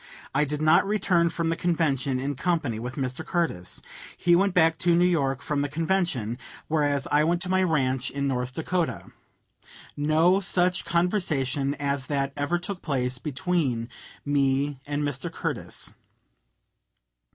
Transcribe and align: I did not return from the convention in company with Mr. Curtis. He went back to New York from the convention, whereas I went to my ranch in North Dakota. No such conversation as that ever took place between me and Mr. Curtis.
I 0.33 0.45
did 0.45 0.63
not 0.63 0.83
return 0.87 1.29
from 1.29 1.49
the 1.49 1.55
convention 1.55 2.19
in 2.19 2.33
company 2.33 2.79
with 2.79 2.95
Mr. 2.95 3.23
Curtis. 3.23 3.83
He 4.17 4.35
went 4.35 4.55
back 4.55 4.79
to 4.79 4.95
New 4.95 5.05
York 5.05 5.43
from 5.43 5.61
the 5.61 5.69
convention, 5.69 6.39
whereas 6.67 7.07
I 7.11 7.23
went 7.23 7.39
to 7.43 7.49
my 7.49 7.61
ranch 7.61 8.09
in 8.09 8.27
North 8.27 8.51
Dakota. 8.51 9.11
No 9.95 10.39
such 10.39 10.85
conversation 10.85 11.75
as 11.75 12.07
that 12.07 12.33
ever 12.35 12.57
took 12.57 12.81
place 12.81 13.19
between 13.19 13.89
me 14.25 14.79
and 14.87 15.03
Mr. 15.03 15.31
Curtis. 15.31 15.93